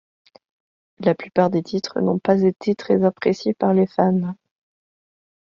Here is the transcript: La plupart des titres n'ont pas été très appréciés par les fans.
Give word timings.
La 0.97 1.13
plupart 1.13 1.51
des 1.51 1.61
titres 1.61 2.01
n'ont 2.01 2.17
pas 2.17 2.41
été 2.41 2.73
très 2.73 3.03
appréciés 3.03 3.53
par 3.53 3.71
les 3.71 3.85
fans. 3.85 4.33